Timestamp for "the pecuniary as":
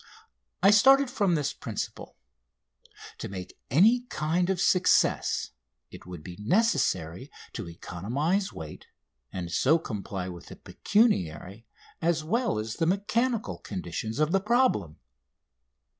10.47-12.23